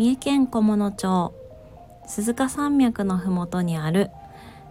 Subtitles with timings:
[0.00, 1.34] 三重県菰野町。
[2.06, 4.08] 鈴鹿山脈のふもとにある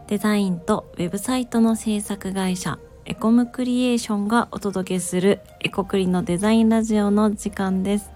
[0.07, 8.09] デザインとウェブサイトの制作会社エコムクリエーションがお届けするエコクリのデザインラジオの時間です。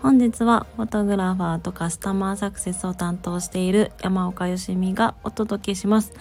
[0.00, 6.12] 本日はフォトグラファーとカスタマーサクセスを担当している山岡よしみがお届けします。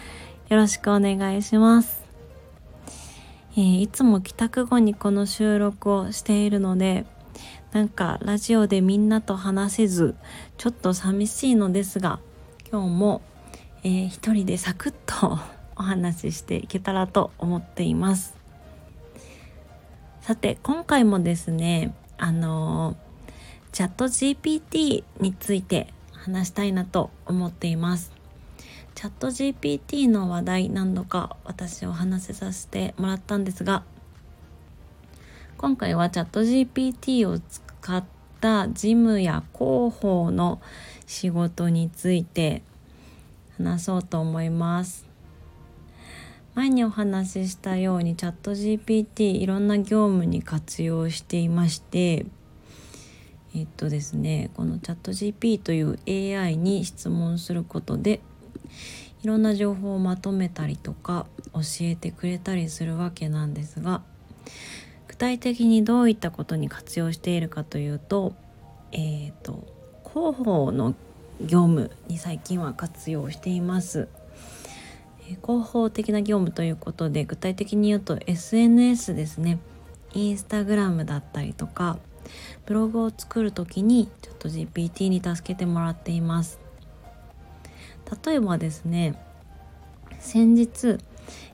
[0.50, 2.02] よろしくお願いします。
[3.56, 7.06] えー、いつも帰宅後にこの収録をしているので
[7.74, 10.16] なんかラジオでみんなと話せず
[10.58, 12.20] ちょっと寂しいのですが
[12.70, 13.22] 今日も、
[13.84, 15.40] えー、一人でサクッと
[15.78, 18.36] お話ししていけたらと思っています。
[20.22, 22.96] さて今回もですねあのー、
[23.72, 28.12] チャット GPT について話したいなと思っています。
[28.96, 33.84] チャット GPT の話題何度か私お話しさせてもらったんですが
[35.58, 38.04] 今回はチャット GPT を使っ
[38.40, 40.62] た事務や広報の
[41.06, 42.64] 仕事について
[43.58, 45.12] 話そうと思います。
[46.54, 52.26] 前にお話ししたようにチャット GPT いろんな業務に活用していまして
[53.56, 58.20] えっとですねこのチャット GP という AI に質問することで
[59.24, 64.02] いろんな情報をまとめたりとか教えてくれたりするわけなんですが
[65.22, 68.34] 体的にどういったことに活用しているかというと,、
[68.92, 69.68] えーと、
[70.12, 70.96] 広報の
[71.40, 74.08] 業務に最近は活用しています。
[75.44, 79.60] 広報的な業務ということで具体的に言うと SNS ですね
[80.14, 82.00] インスタグラムだったりとか
[82.66, 86.60] ブログを作る時にちょっと GPT に助けてもらっています
[88.26, 89.16] 例えばですね
[90.20, 90.98] 先日、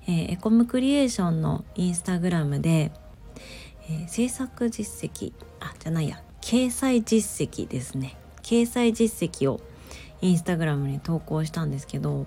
[0.08, 2.92] えー、エコムクリエーションのインスタグラムで
[3.90, 5.34] えー、制作実績。
[5.60, 6.22] あじゃないや。
[6.42, 8.18] 掲載実績ですね。
[8.42, 9.60] 掲載実績を
[10.22, 12.26] インスタグラムに投稿したんですけど、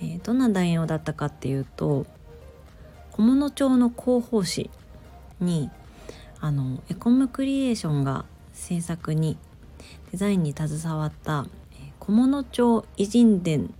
[0.00, 2.06] えー、どんな内容だったかっていうと
[3.12, 4.70] 小物町の広報誌
[5.40, 5.70] に
[6.40, 9.36] あのエコムクリエーションが制作に
[10.12, 13.74] デザインに携わった、え、小物町偉人伝、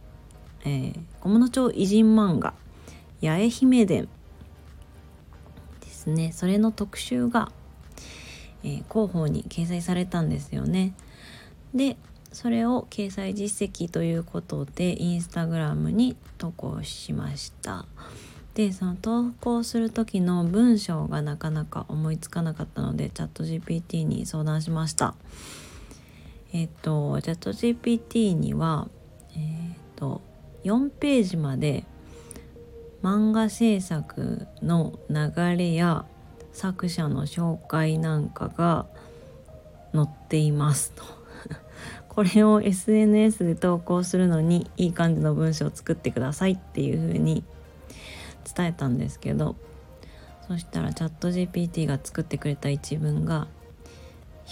[0.65, 2.54] えー、小物町偉人漫画
[3.22, 4.09] 八重姫伝
[6.06, 7.50] ですねそれの特集が、
[8.62, 10.94] えー、広報に掲載されたんですよね。
[11.75, 11.97] で
[12.33, 17.87] それを掲載実績ということでインスタグラムに投稿しました。
[18.55, 25.15] でその投稿する時の文章がなかなか思いつかなかったのでチャット GPT に相談しました。
[26.53, 28.89] えっ、とチャット GPT には
[29.34, 30.22] えっ、と
[30.65, 31.84] 4ページまで
[33.03, 36.05] 漫画制作の流れや
[36.53, 38.87] 作者の紹介なんかが
[39.93, 41.05] 載っていますと
[42.09, 47.45] これを SNS で投稿するのにいい感じの文章を作ってくださいっていう風に
[48.55, 49.57] 伝えたんですけど
[50.49, 53.49] そしたらチャット GPT が作ってくれた一文が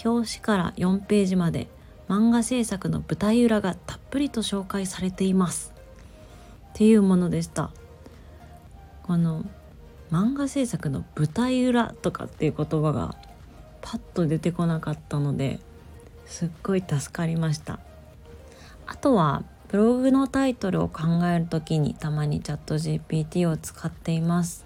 [0.03, 1.67] 表紙から4ページまで
[2.07, 5.73] 漫画制作の舞台裏がたっぷりと紹介されています
[6.69, 7.71] っていうものでした。
[9.05, 9.45] この
[10.11, 13.15] 漫画制作の舞台裏とかっていう言葉が
[13.81, 15.59] パッと出てこなかったので
[16.25, 17.79] すっごい助かりました。
[18.87, 24.65] あとはブログのタイトルを考える時にたまにチャット GPT を使っています。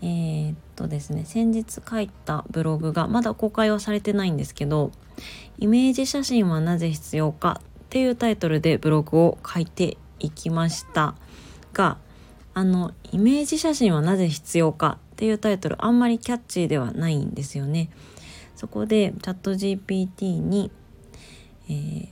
[0.00, 4.92] えー、っとですね先日書いたブログがまだ公開はされてないんですけど
[5.58, 11.16] イメージ写真はなぜ必要かっていうタイトルでブログを書いていきました
[11.72, 11.98] が
[12.58, 17.88] あのイメージ写真はなぜ必要かっていうタイトルあんまりキャッチーではないんですよね。
[18.56, 20.72] そこでチャット GPT に、
[21.68, 22.08] えー、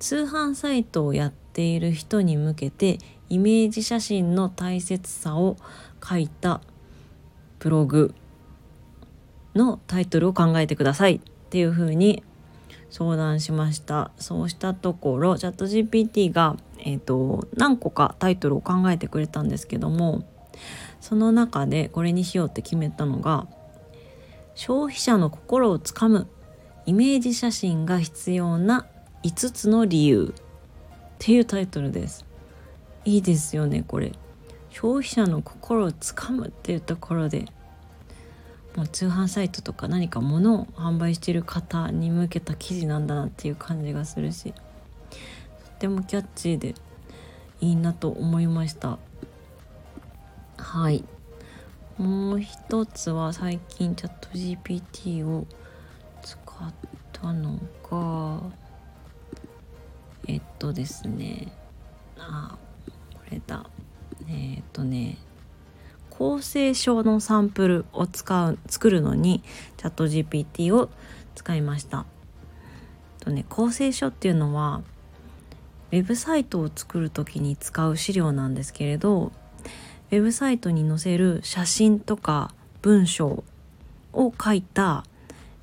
[0.00, 5.56] 通販サイトをやっている人に向けてイメージ写真の大切さを
[6.04, 6.60] 書いた
[7.60, 8.12] ブログ
[9.54, 11.20] のタイトルを考えてくださいっ
[11.50, 12.24] ていうふうに
[12.90, 20.24] 相談しましたそうしたところチャット GPT がえーと、何個かタイトルを考えてくれたんですけども
[21.00, 23.46] その中でこれにしようって決めたのが
[24.54, 26.26] 「消費者の心をつかむ
[26.86, 28.86] イメージ写真が必要な
[29.22, 30.42] 5つの理由」っ
[31.18, 32.24] ていうタイトルです。
[33.04, 34.12] いいですよねこれ。
[34.70, 37.46] 消費者の心をつかむっていうところで
[38.76, 44.58] もう通販サイトとか何か物を販売してる方に向けた記事なんだなっていう感じがするしと
[45.68, 46.74] ってもキャッチーで
[47.60, 48.98] いいなと思いました。
[50.56, 51.04] はい。
[51.96, 55.46] もう一つは最近チャット GPT を
[56.22, 56.72] 使っ
[57.12, 57.58] たの
[57.90, 58.42] が
[60.28, 61.48] えっとですね。
[62.18, 62.56] あ
[63.14, 63.64] これだ。
[64.28, 65.16] えっとね。
[66.18, 69.40] 構成書のサンプルを使う作るのに
[69.76, 70.90] チャット GPT を
[71.36, 72.06] 使いました。
[73.20, 74.82] とね構成書っていうのは
[75.92, 79.30] ウェブサイトを作る時に使う資料なんですけれど
[80.10, 83.44] ウェブサイトに載せる写真とか文章
[84.12, 85.04] を書いた、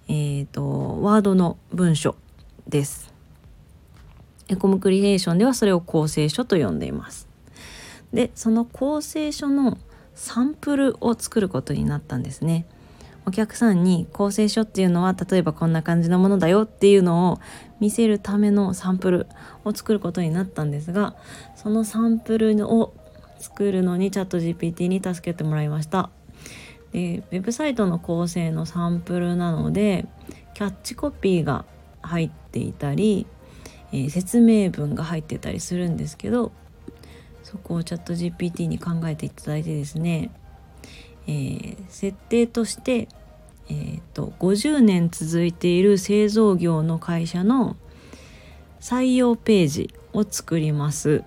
[0.08, 2.16] えーと、ワードの文書
[2.66, 3.14] です。
[4.48, 7.28] エコムクリエーションではそれを構成書と呼んでいます。
[8.14, 9.78] でその構成書の
[10.16, 12.66] サンプルを作ることになったんですね。
[13.28, 17.40] お客さんに構成書っていうのは例えばこんな感じのものだよっていうのを
[17.80, 19.28] 見せるためのサンプル
[19.64, 21.16] を作ることになったんですが
[21.56, 22.94] そのサンプルを
[23.40, 26.12] 作るのにチャット GPT に助けてもらいました
[26.92, 30.06] でウェブサイトの構成のサンプルなので
[30.54, 31.66] キャッチコピーが
[32.02, 33.26] 入っていたり、
[33.92, 36.52] えー、説明文が入ってたりするんですけど
[37.46, 40.32] そこをチャット GPT に考えていただいてですね
[41.28, 43.08] えー、設定として、
[43.70, 47.78] えーと、50年続いている製造業の会社の
[48.80, 51.24] 採用ページを作ります。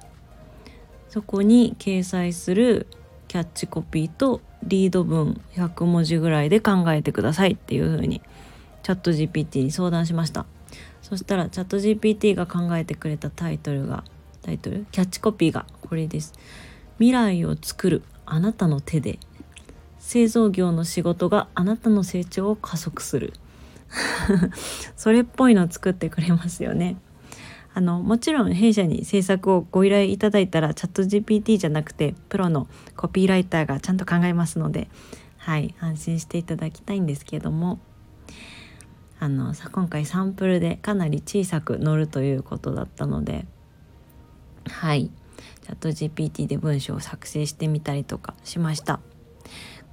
[1.09, 2.87] そこに掲載する
[3.29, 8.21] キャッチコピーとリード文100文字ぐらいで考えてくださいっていう風に
[8.83, 10.47] チャット GPT に相談しました。
[11.03, 14.05] そしたらチャット GPT が考えてくれたタイトルが
[14.49, 16.33] タイトルキャッチコピーがこれです。
[16.97, 19.19] 未来を作るあなたの手で。
[19.99, 23.35] 製造業の仕事があなたの成長を加速する。
[24.97, 26.97] それっぽいのを作ってくれますよね。
[27.75, 34.89] あのもちろん弊社に制作をご依頼いただいたらチャット GPT じゃなくてプロのコピーライターがちゃんと考えますので
[35.37, 37.81] はい安心していただきたいんですけども。
[39.21, 43.47] あのさ今回サンプルでかなり小さく載るということだったので
[44.69, 45.11] はい
[45.63, 49.01] チャット GPT で文章を作成してみたりとかしました。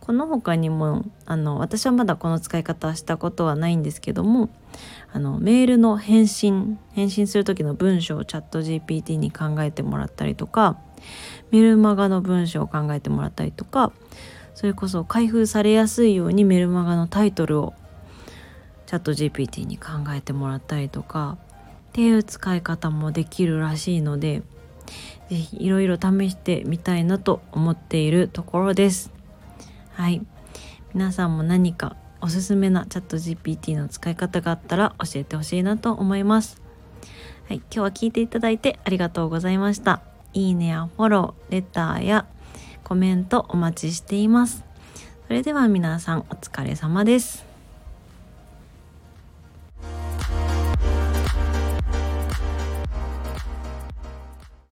[0.05, 4.49] この他にもあの私はまだこの使い方したことはないんですけども
[5.11, 10.77] あのメールの返信返信する時の文章をチャット GPT に考えてもらったりとか
[11.49, 13.93] メルマガの文章を考えてもらったりとか
[14.53, 17.73] それこそ開封されやすいようにメルマガのタイトルを
[18.85, 21.39] チャット GPT に考えてもらったりとか
[21.89, 24.43] っていう使い方もできるらしいので
[25.29, 29.11] 是非いろいろ試してみたいなと思っているところです。
[29.93, 30.25] はい。
[30.93, 36.61] 皆さんも何かおすすめなチャット GPT の使い方があったら教えてほしいなと思います。
[37.47, 37.57] はい。
[37.57, 40.01] 今日は聞いていただいてありがとうございました。
[40.33, 42.25] いいねやフォローレターや
[42.83, 44.63] コメントお待ちしています。
[45.27, 47.54] それでは皆さんお疲れ様です。